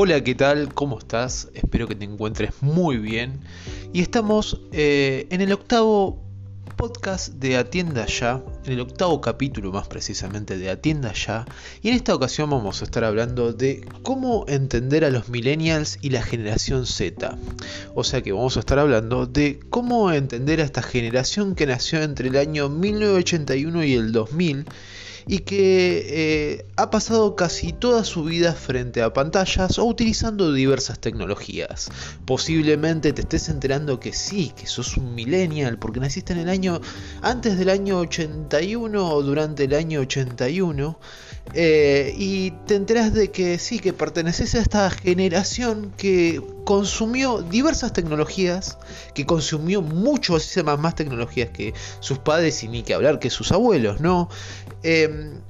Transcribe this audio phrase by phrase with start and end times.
[0.00, 0.72] Hola, ¿qué tal?
[0.74, 1.48] ¿Cómo estás?
[1.54, 3.40] Espero que te encuentres muy bien.
[3.92, 6.22] Y estamos eh, en el octavo
[6.76, 11.46] podcast de Atienda Ya, en el octavo capítulo más precisamente de Atienda Ya.
[11.82, 16.10] Y en esta ocasión vamos a estar hablando de cómo entender a los millennials y
[16.10, 17.36] la generación Z.
[17.96, 22.02] O sea que vamos a estar hablando de cómo entender a esta generación que nació
[22.02, 24.64] entre el año 1981 y el 2000
[25.28, 30.98] y que eh, ha pasado casi toda su vida frente a pantallas o utilizando diversas
[30.98, 31.90] tecnologías.
[32.24, 36.80] Posiblemente te estés enterando que sí, que sos un millennial porque naciste en el año
[37.20, 40.98] antes del año 81 o durante el año 81
[41.54, 47.92] eh, y te enteras de que sí, que perteneces a esta generación que consumió diversas
[47.94, 48.78] tecnologías,
[49.14, 54.00] que consumió muchísimas más tecnologías que sus padres y ni que hablar que sus abuelos,
[54.00, 54.28] ¿no?
[55.18, 55.40] Em,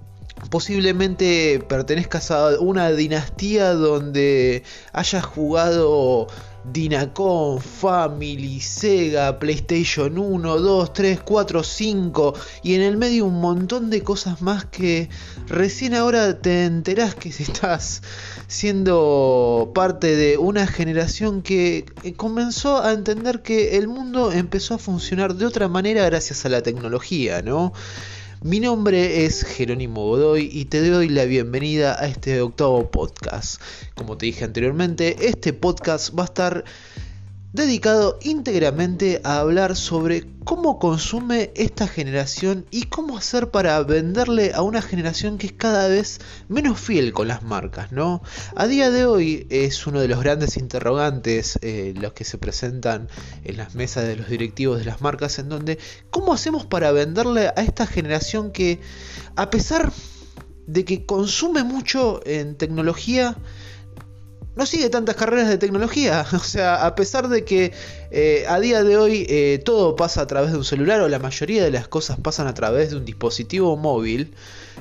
[0.51, 6.29] posiblemente pertenezcas a una dinastía donde hayas jugado
[6.73, 13.91] Dinacon, Family, Sega, PlayStation 1, 2, 3, 4, 5 y en el medio un montón
[13.91, 15.09] de cosas más que
[15.49, 18.03] recién ahora te enterás que estás
[18.47, 21.85] siendo parte de una generación que
[22.17, 26.63] comenzó a entender que el mundo empezó a funcionar de otra manera gracias a la
[26.63, 27.73] tecnología, ¿no?
[28.41, 33.61] Mi nombre es Jerónimo Godoy y te doy la bienvenida a este octavo podcast.
[33.97, 36.65] Como te dije anteriormente, este podcast va a estar
[37.53, 44.63] dedicado íntegramente a hablar sobre cómo consume esta generación y cómo hacer para venderle a
[44.63, 48.23] una generación que es cada vez menos fiel con las marcas, ¿no?
[48.55, 53.09] A día de hoy es uno de los grandes interrogantes eh, los que se presentan
[53.45, 55.79] en las mesas de los directivos de las marcas en donde
[56.11, 58.81] cómo hacemos para venderle a esta generación que
[59.37, 59.91] a pesar
[60.67, 63.39] de que consume mucho en tecnología,
[64.59, 66.27] no sigue tantas carreras de tecnología.
[66.39, 67.73] O sea, a pesar de que
[68.11, 71.21] eh, a día de hoy eh, todo pasa a través de un celular o la
[71.21, 74.35] mayoría de las cosas pasan a través de un dispositivo móvil,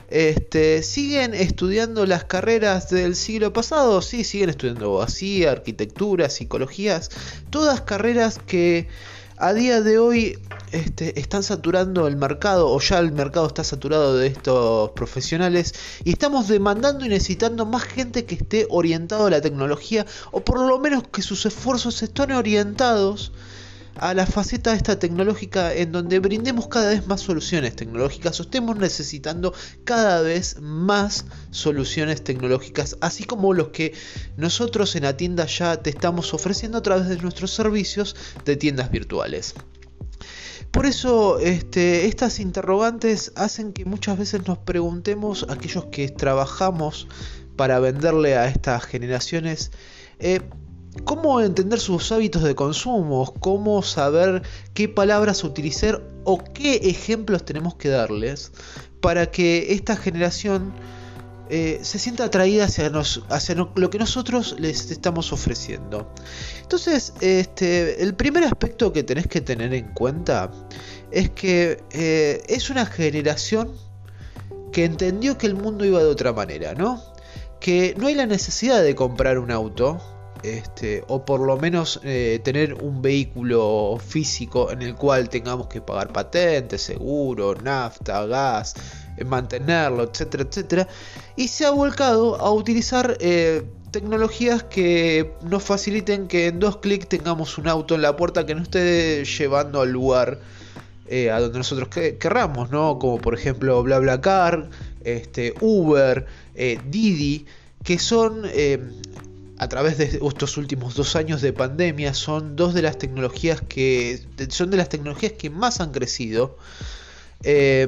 [0.09, 4.01] este, siguen estudiando las carreras del siglo pasado.
[4.01, 7.11] Sí, siguen estudiando abogacía, arquitectura, psicologías,
[7.51, 8.87] todas carreras que
[9.37, 10.39] a día de hoy
[10.71, 16.11] este, están saturando el mercado o ya el mercado está saturado de estos profesionales y
[16.11, 20.79] estamos demandando y necesitando más gente que esté orientado a la tecnología o por lo
[20.79, 23.31] menos que sus esfuerzos estén orientados
[23.99, 28.77] a la faceta esta tecnológica en donde brindemos cada vez más soluciones tecnológicas o estemos
[28.77, 29.53] necesitando
[29.83, 33.93] cada vez más soluciones tecnológicas, así como los que
[34.35, 38.15] nosotros en la tienda ya te estamos ofreciendo a través de nuestros servicios
[38.45, 39.55] de tiendas virtuales.
[40.71, 47.07] Por eso este, estas interrogantes hacen que muchas veces nos preguntemos, aquellos que trabajamos
[47.55, 49.71] para venderle a estas generaciones,
[50.19, 50.41] eh,
[51.03, 54.43] cómo entender sus hábitos de consumo, cómo saber
[54.73, 58.51] qué palabras utilizar o qué ejemplos tenemos que darles
[59.01, 60.73] para que esta generación
[61.49, 66.11] eh, se sienta atraída hacia, lo que nosotros les estamos ofreciendo.
[66.61, 70.51] Entonces, este, el primer aspecto que tenés que tener en cuenta
[71.09, 73.71] es que eh, es una generación
[74.73, 77.01] que entendió que el mundo iba de otra manera, ¿no?
[77.61, 80.01] Que no hay la necesidad de comprar un auto,
[80.43, 85.81] este, o por lo menos eh, tener un vehículo físico en el cual tengamos que
[85.81, 88.75] pagar patentes, seguro, nafta, gas,
[89.17, 90.87] eh, mantenerlo, etcétera, etcétera,
[91.35, 97.07] y se ha volcado a utilizar eh, tecnologías que nos faciliten que en dos clics
[97.07, 100.39] tengamos un auto en la puerta que no esté llevando al lugar
[101.09, 102.99] a donde nosotros querramos, ¿no?
[102.99, 104.69] Como por ejemplo BlaBlaCar,
[105.05, 107.45] este, Uber, Didi,
[107.81, 108.43] que son
[109.59, 114.19] a través de estos últimos dos años de pandemia son dos de las tecnologías que
[114.49, 116.57] son de las tecnologías que más han crecido.
[117.43, 117.87] Eh,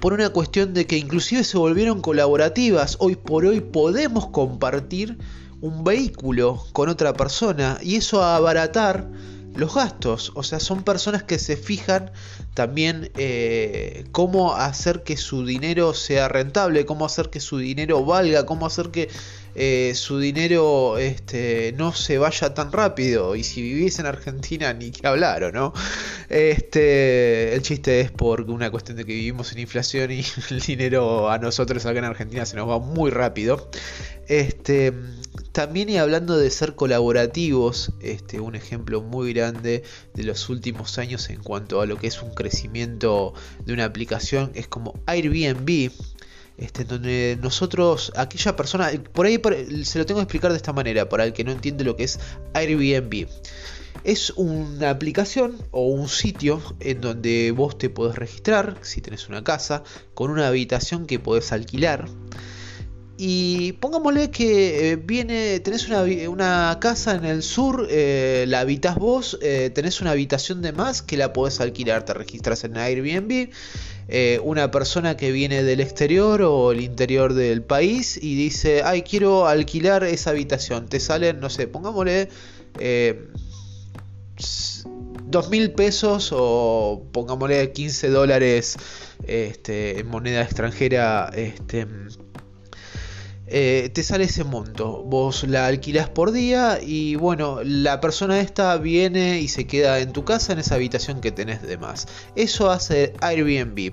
[0.00, 5.18] por una cuestión de que inclusive se volvieron colaborativas hoy por hoy podemos compartir
[5.60, 9.08] un vehículo con otra persona y eso a abaratar
[9.56, 10.32] los gastos.
[10.34, 12.10] O sea, son personas que se fijan
[12.54, 18.46] también eh, cómo hacer que su dinero sea rentable, cómo hacer que su dinero valga,
[18.46, 19.08] cómo hacer que
[19.54, 23.36] eh, su dinero este, no se vaya tan rápido.
[23.36, 25.72] Y si vivís en Argentina, ni que hablar, ¿o no?
[26.28, 31.30] Este, el chiste es por una cuestión de que vivimos en inflación y el dinero
[31.30, 33.70] a nosotros acá en Argentina se nos va muy rápido.
[34.28, 34.92] Este,
[35.56, 41.30] también y hablando de ser colaborativos, este, un ejemplo muy grande de los últimos años
[41.30, 43.32] en cuanto a lo que es un crecimiento
[43.64, 45.90] de una aplicación es como Airbnb.
[46.58, 49.40] este, donde nosotros, aquella persona, por ahí
[49.84, 52.04] se lo tengo que explicar de esta manera, para el que no entiende lo que
[52.04, 52.18] es
[52.52, 53.26] Airbnb.
[54.04, 59.42] Es una aplicación o un sitio en donde vos te podés registrar, si tenés una
[59.42, 62.06] casa, con una habitación que podés alquilar.
[63.18, 69.38] Y pongámosle que eh, viene, tenés una, casa en el sur, eh, la habitas vos,
[69.40, 73.50] eh, tenés una habitación de más que la podés alquilar, te registras en Airbnb.
[74.44, 79.46] una persona que viene del exterior o el interior del país y dice, ay, quiero
[79.46, 80.86] alquilar esa habitación.
[80.88, 82.28] Te salen, no sé, pongámosle
[85.28, 88.76] dos mil pesos o pongámosle 15 dólares
[89.26, 91.30] este, en moneda extranjera.
[91.34, 91.86] Este,
[93.48, 95.02] eh, te sale ese monto.
[95.04, 100.12] Vos la alquilás por día y bueno, la persona esta viene y se queda en
[100.12, 102.08] tu casa en esa habitación que tenés de más.
[102.34, 103.92] Eso hace Airbnb.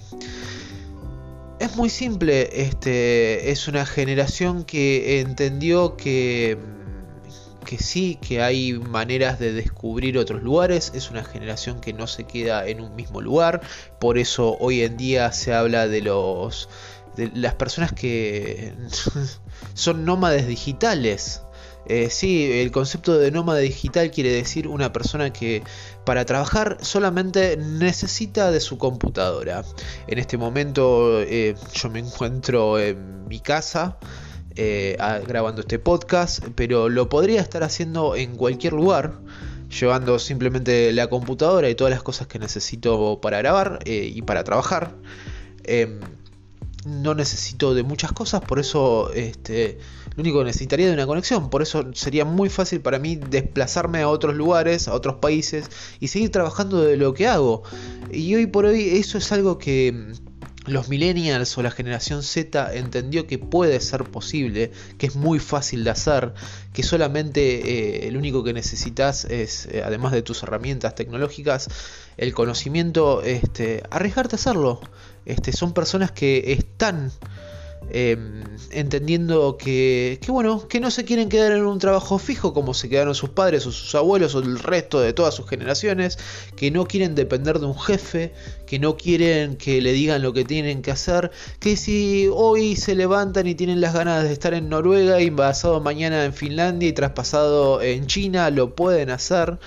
[1.59, 6.57] Es muy simple, este, es una generación que entendió que,
[7.63, 12.25] que sí, que hay maneras de descubrir otros lugares, es una generación que no se
[12.25, 13.61] queda en un mismo lugar,
[13.99, 16.67] por eso hoy en día se habla de los
[17.15, 18.73] de las personas que
[19.73, 21.41] son nómades digitales.
[21.85, 25.63] Eh, sí, el concepto de nómada digital quiere decir una persona que
[26.05, 29.65] para trabajar solamente necesita de su computadora.
[30.07, 33.97] En este momento eh, yo me encuentro en mi casa
[34.55, 39.19] eh, grabando este podcast, pero lo podría estar haciendo en cualquier lugar
[39.69, 44.95] llevando simplemente la computadora y todas las cosas que necesito para grabar y para trabajar.
[45.63, 45.99] Em,
[46.85, 49.77] no necesito de muchas cosas, por eso este,
[50.15, 54.01] lo único que necesitaría de una conexión, por eso sería muy fácil para mí desplazarme
[54.01, 55.69] a otros lugares, a otros países
[55.99, 57.63] y seguir trabajando de lo que hago.
[58.11, 60.13] Y hoy por hoy eso es algo que
[60.65, 65.83] los millennials o la generación Z entendió que puede ser posible, que es muy fácil
[65.83, 66.33] de hacer,
[66.73, 67.41] que solamente
[68.03, 71.69] eh, el único que necesitas es, eh, además de tus herramientas tecnológicas,
[72.17, 74.81] el conocimiento, este, arriesgarte a hacerlo.
[75.25, 77.11] Este, son personas que están
[77.89, 82.89] em, entendiendo que, bueno, que no se quieren quedar en un trabajo fijo como se
[82.89, 86.17] quedaron sus padres o sus abuelos o el resto de todas sus generaciones,
[86.55, 88.33] que no quieren depender de un jefe,
[88.65, 92.95] que no quieren que le digan lo que tienen que hacer, que si hoy se
[92.95, 96.93] levantan y tienen las ganas de estar en Noruega y pasado mañana en Finlandia y
[96.93, 99.59] traspasado en China, lo pueden hacer.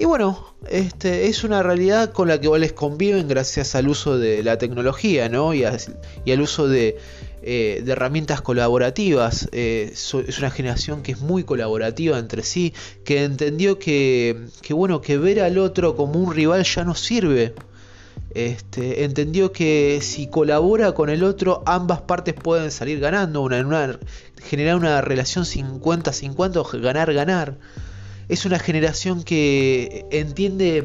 [0.00, 4.44] Y bueno, este, es una realidad con la que les conviven gracias al uso de
[4.44, 5.54] la tecnología ¿no?
[5.54, 6.98] y, al uso de,
[7.42, 9.48] eh, herramientas colaborativas.
[9.50, 15.18] Eh, es una generación que es muy colaborativa entre sí, que entendió que, bueno, que
[15.18, 17.54] ver al otro como un rival ya no sirve.
[18.34, 23.98] Este, entendió que si colabora con el otro, ambas partes pueden salir ganando, una,
[24.44, 27.58] generar una relación 50-50 o ganar-ganar
[28.28, 30.84] es una generación que entiende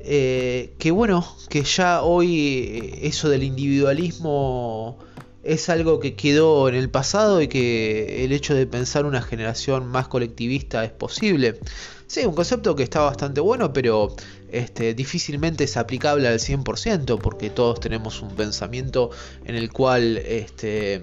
[0.00, 4.98] eh, que bueno, que ya hoy eso del individualismo
[5.42, 9.86] es algo que quedó en el pasado y que el hecho de pensar una generación
[9.86, 11.58] más colectivista es posible.
[12.06, 14.14] Sí, un concepto que está bastante bueno, pero
[14.50, 19.10] este, difícilmente es aplicable al 100% porque todos tenemos un pensamiento
[19.44, 21.02] en el cual este,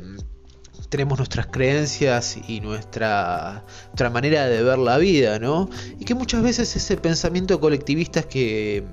[0.90, 5.70] tenemos nuestras creencias y nuestra, nuestra manera de ver la vida, ¿no?
[6.00, 8.84] Y que muchas veces ese pensamiento colectivista que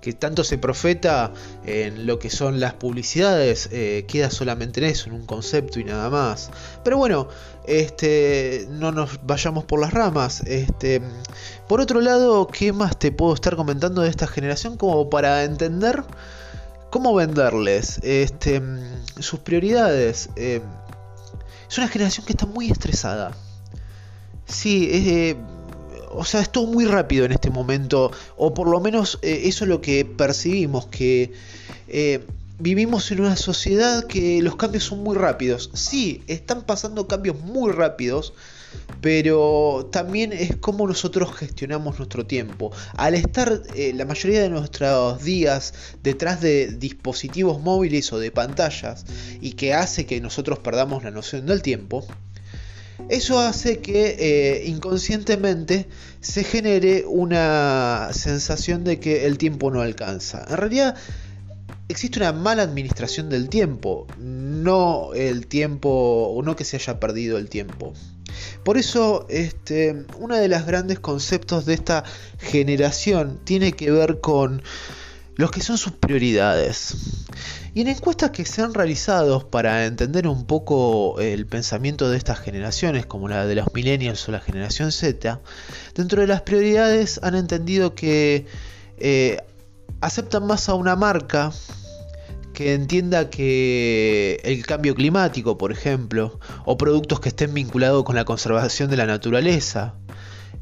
[0.00, 1.32] que tanto se profeta
[1.66, 5.84] en lo que son las publicidades, eh, queda solamente en eso, en un concepto y
[5.84, 6.50] nada más.
[6.82, 7.28] Pero bueno,
[7.66, 10.40] este, no nos vayamos por las ramas.
[10.46, 11.02] Este,
[11.68, 16.02] por otro lado, ¿qué más te puedo estar comentando de esta generación como para entender
[16.90, 18.60] cómo venderles este,
[19.18, 20.28] sus prioridades.
[20.36, 20.60] Eh,
[21.68, 23.30] es una generación que está muy estresada.
[24.46, 25.36] Sí, eh,
[26.10, 29.64] o sea, es todo muy rápido en este momento, o por lo menos eh, eso
[29.64, 31.32] es lo que percibimos, que
[32.58, 35.70] vivimos en una sociedad que los cambios son muy rápidos.
[35.72, 38.34] Sí, están pasando cambios muy rápidos,
[39.00, 42.70] pero también es como nosotros gestionamos nuestro tiempo.
[42.96, 49.04] Al estar eh, la mayoría de nuestros días detrás de dispositivos móviles o de pantallas
[49.40, 52.06] y que hace que nosotros perdamos la noción del tiempo,
[53.08, 55.86] eso hace que eh, inconscientemente
[56.20, 60.44] se genere una sensación de que el tiempo no alcanza.
[60.48, 60.96] En realidad
[61.88, 67.48] existe una mala administración del tiempo, no el tiempo, no que se haya perdido el
[67.48, 67.94] tiempo.
[68.64, 72.04] Por eso, este, uno de los grandes conceptos de esta
[72.38, 74.62] generación tiene que ver con
[75.36, 76.94] los que son sus prioridades.
[77.72, 82.40] Y en encuestas que se han realizado para entender un poco el pensamiento de estas
[82.40, 85.40] generaciones, como la de los millennials o la generación Z,
[85.94, 88.46] dentro de las prioridades han entendido que
[88.98, 89.38] eh,
[90.00, 91.52] aceptan más a una marca
[92.52, 98.24] que entienda que el cambio climático, por ejemplo, o productos que estén vinculados con la
[98.24, 99.94] conservación de la naturaleza,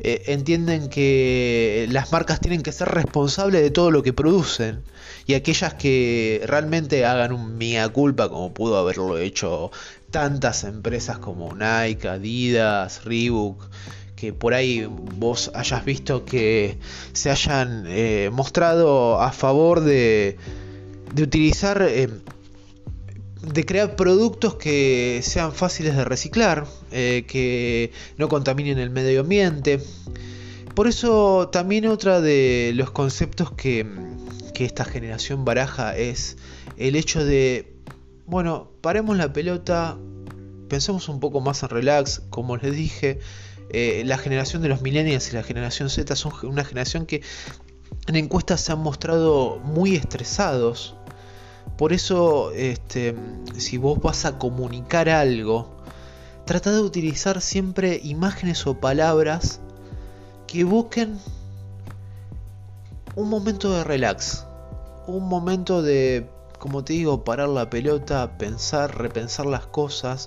[0.00, 4.84] eh, entienden que las marcas tienen que ser responsables de todo lo que producen
[5.26, 9.72] y aquellas que realmente hagan un mía culpa como pudo haberlo hecho
[10.12, 13.68] tantas empresas como Nike, Adidas, Reebok
[14.14, 16.78] que por ahí vos hayas visto que
[17.12, 20.36] se hayan eh, mostrado a favor de,
[21.14, 22.08] de utilizar eh,
[23.42, 29.80] de crear productos que sean fáciles de reciclar, eh, que no contaminen el medio ambiente.
[30.74, 33.86] Por eso también otra de los conceptos que,
[34.54, 36.36] que esta generación baraja es
[36.76, 37.74] el hecho de,
[38.26, 39.96] bueno, paremos la pelota,
[40.68, 43.18] pensemos un poco más en relax, como les dije,
[43.70, 47.22] eh, la generación de los millennials y la generación Z son una generación que
[48.06, 50.94] en encuestas se han mostrado muy estresados
[51.78, 53.14] por eso, este,
[53.56, 55.70] si vos vas a comunicar algo,
[56.44, 59.60] trata de utilizar siempre imágenes o palabras
[60.48, 61.20] que busquen
[63.14, 64.44] un momento de relax,
[65.06, 70.26] un momento de, como te digo, parar la pelota, pensar, repensar las cosas,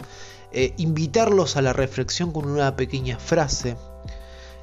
[0.53, 3.75] eh, invitarlos a la reflexión con una pequeña frase.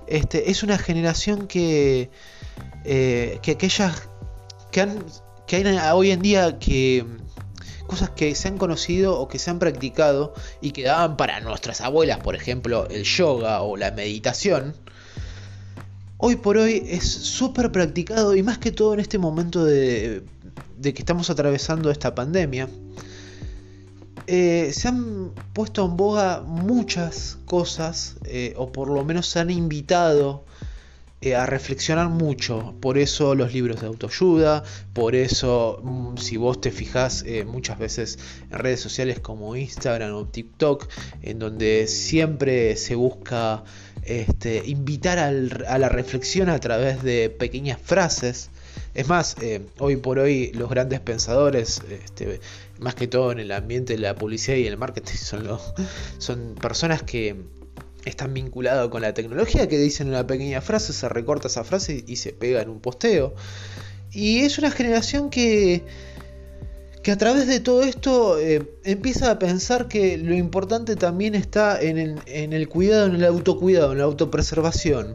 [0.07, 2.11] Este, es una generación que,
[2.87, 4.09] eh, que aquellas
[4.71, 5.05] que han
[5.49, 7.05] que hay hoy en día que
[7.89, 11.81] cosas que se han conocido o que se han practicado y que daban para nuestras
[11.81, 14.75] abuelas, por ejemplo, el yoga o la meditación,
[16.19, 20.23] hoy por hoy es súper practicado y más que todo en este momento de,
[20.83, 22.69] que estamos atravesando esta pandemia.
[24.27, 29.51] Eh, se han puesto en boga muchas cosas, eh, o por lo menos se han
[29.51, 30.45] invitado
[31.21, 32.77] eh, a reflexionar mucho.
[32.81, 37.77] Por eso los libros de autoayuda, por eso mm, si vos te fijas eh, muchas
[37.79, 38.21] veces
[38.53, 40.89] en redes sociales como Instagram o TikTok,
[41.23, 43.65] en donde siempre se busca
[44.05, 48.51] este, invitar a la reflexión a través de pequeñas frases.
[48.95, 52.41] Es más, eh, hoy por hoy los grandes pensadores, este,
[52.79, 55.17] más que todo en el ambiente de la publicidad y el marketing,
[56.19, 57.37] son personas que
[58.05, 62.17] están vinculados con la tecnología, que dicen una pequeña frase, se recorta esa frase y
[62.17, 63.35] se pega en un posteo.
[64.13, 65.85] Y es una generación que,
[67.03, 71.81] que a través de todo esto eh, empieza a pensar que lo importante también está
[71.81, 75.15] en el, en el, cuidado, en el autocuidado, en la autopreservación.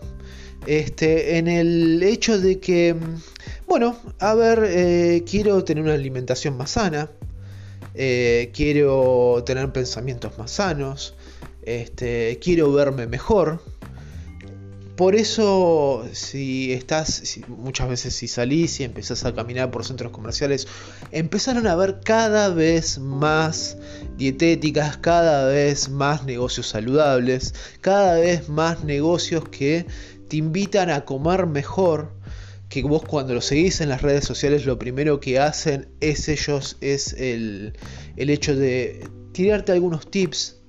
[0.66, 2.96] Este, en el hecho de que,
[3.68, 7.10] bueno, a ver, eh, quiero tener una alimentación más sana,
[7.96, 11.16] eh, quiero tener pensamientos más sanos,
[11.66, 13.62] este, quiero verme mejor.
[14.96, 20.68] Por eso, si estás, muchas veces si salís y empezás a caminar por centros comerciales,
[21.12, 23.76] empezaron a ver cada vez más
[24.18, 29.88] dietéticas, cada vez más negocios saludables, cada vez más negocios que
[30.30, 32.14] te invitan a comer mejor,
[32.70, 36.78] que vos cuando lo seguís en las redes sociales lo primero que hacen es ellos,
[36.82, 37.74] es el,
[38.16, 40.63] el hecho de tirarte algunos tips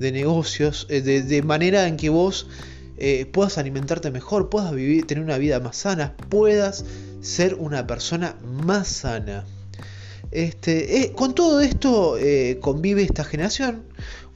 [0.00, 2.48] de negocios, eh, de, manera en que vos
[2.96, 6.86] eh, puedas alimentarte mejor, puedas vivir, tener una vida más sana, puedas
[7.20, 9.44] ser una persona más sana.
[10.32, 12.16] Este, eh, con todo esto
[12.60, 13.82] convive esta generación,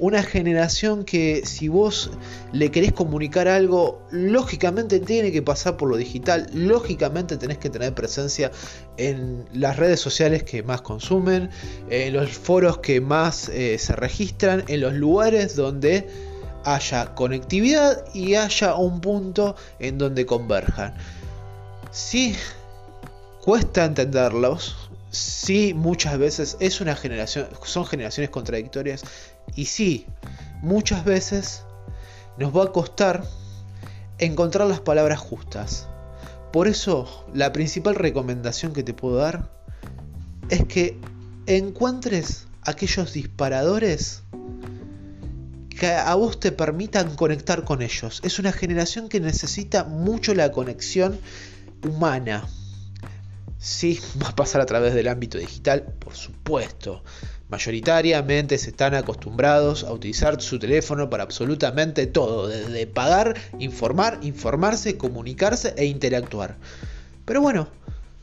[0.04, 2.10] una generación que si vos
[2.52, 7.94] le querés comunicar algo, lógicamente tiene que pasar por lo digital, lógicamente tenés que tener
[7.94, 8.52] presencia
[8.98, 11.48] en las redes sociales que más consumen,
[11.88, 16.06] en los foros que más eh, se registran, en los lugares donde
[16.66, 20.94] haya conectividad y haya un punto en donde converjan.
[21.92, 22.36] Si
[23.40, 24.76] cuesta entenderlos,
[25.14, 29.02] sí muchas veces es una generación, son generaciones contradictorias
[29.54, 30.06] y sí,
[30.62, 31.64] muchas veces
[32.38, 33.24] nos va a costar
[34.18, 35.88] encontrar las palabras justas.
[36.52, 39.50] Por eso, la principal recomendación que te puedo dar
[40.50, 40.98] es que
[41.46, 44.22] encuentres aquellos disparadores
[45.78, 48.20] que a vos te permitan conectar con ellos.
[48.24, 51.18] Es una generación que necesita mucho la conexión
[51.86, 52.46] humana.
[53.58, 57.02] Sí, va a pasar a través del ámbito digital, por supuesto.
[57.54, 64.96] Mayoritariamente se están acostumbrados a utilizar su teléfono para absolutamente todo, desde pagar, informar, informarse,
[64.96, 66.56] comunicarse e interactuar.
[67.24, 67.68] Pero bueno,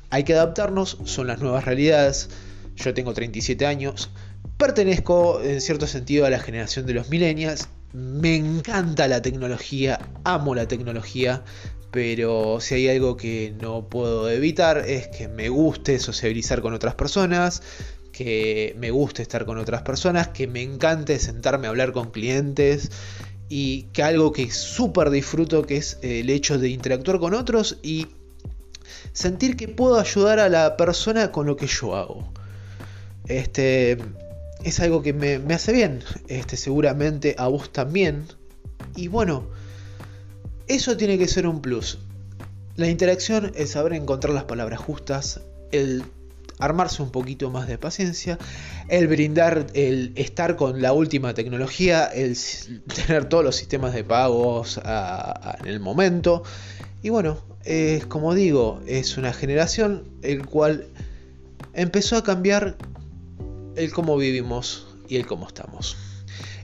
[0.09, 2.27] hay que adaptarnos, son las nuevas realidades.
[2.75, 4.09] yo tengo 37 años,
[4.57, 10.55] pertenezco en cierto sentido a la generación de los millennials, me encanta la tecnología, amo
[10.55, 11.41] la tecnología,
[11.89, 16.95] pero si hay algo que no puedo evitar es que me guste sociabilizar con otras
[16.95, 17.61] personas,
[18.23, 22.91] que me guste estar con otras personas, que me encante sentarme a hablar con clientes
[23.49, 28.07] y que algo que súper disfruto que es el hecho de interactuar con otros y
[29.13, 32.31] sentir que puedo ayudar a la persona con lo que yo hago.
[33.27, 33.97] Este
[34.63, 38.25] es algo que me, me hace bien, este, seguramente a vos también.
[38.95, 39.47] Y bueno,
[40.67, 41.99] eso tiene que ser un plus.
[42.75, 46.03] La interacción, el saber encontrar las palabras justas, el
[46.61, 48.37] armarse un poquito más de paciencia,
[48.87, 52.37] el brindar, el estar con la última tecnología, el
[52.95, 56.43] tener todos los sistemas de pagos en el momento.
[57.01, 57.37] Y bueno,
[58.07, 60.87] como digo, es una generación el cual
[61.73, 62.77] empezó a cambiar
[63.75, 65.97] el cómo vivimos y el cómo estamos.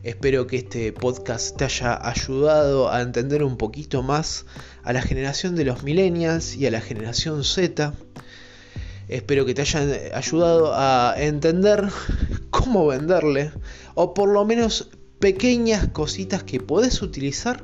[0.03, 4.45] Espero que este podcast te haya ayudado a entender un poquito más
[4.83, 7.93] a la generación de los millennials y a la generación Z.
[9.07, 9.81] Espero que te haya
[10.13, 11.87] ayudado a entender
[12.49, 13.51] cómo venderle
[13.95, 17.63] o por lo menos pequeñas cositas que podés utilizar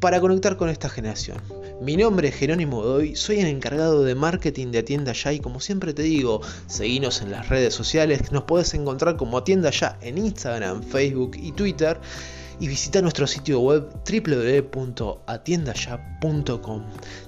[0.00, 1.38] para conectar con esta generación.
[1.80, 5.60] Mi nombre es Jerónimo Doy, soy el encargado de marketing de Atienda Ya y como
[5.60, 10.18] siempre te digo, seguinos en las redes sociales, nos puedes encontrar como Atienda Ya en
[10.18, 11.98] Instagram, Facebook y Twitter
[12.60, 16.82] y visita nuestro sitio web www.atiendaya.com.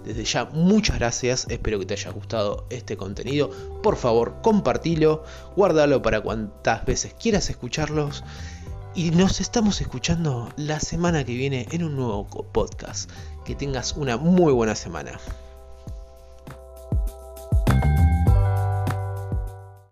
[0.05, 3.51] Desde ya muchas gracias, espero que te haya gustado este contenido.
[3.83, 5.25] Por favor, compartilo,
[5.57, 8.25] guárdalo para cuantas veces quieras escucharlos
[8.95, 13.11] y nos estamos escuchando la semana que viene en un nuevo podcast.
[13.45, 15.21] Que tengas una muy buena semana.